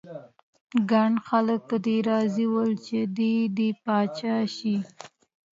[0.91, 4.75] ګڼ خلک په دې راضي ول چې دی دې پاچا شي.